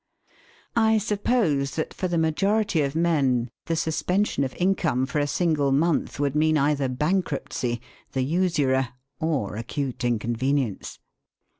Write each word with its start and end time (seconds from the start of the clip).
I 0.75 0.97
suppose 0.97 1.75
that 1.75 1.93
for 1.93 2.07
the 2.07 2.17
majority 2.17 2.81
of 2.81 2.95
men 2.95 3.51
the 3.67 3.75
suspension 3.75 4.43
of 4.43 4.55
income 4.55 5.05
for 5.05 5.19
a 5.19 5.27
single 5.27 5.71
month 5.71 6.19
would 6.19 6.35
mean 6.35 6.57
either 6.57 6.89
bankruptcy, 6.89 7.79
the 8.13 8.23
usurer, 8.23 8.89
or 9.19 9.57
acute 9.57 10.03
inconvenience. 10.03 10.97